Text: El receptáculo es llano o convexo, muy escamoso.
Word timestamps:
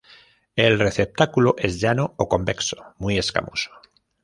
El 0.55 0.79
receptáculo 0.79 1.53
es 1.59 1.79
llano 1.79 2.15
o 2.17 2.27
convexo, 2.27 2.95
muy 2.97 3.19
escamoso. 3.19 3.69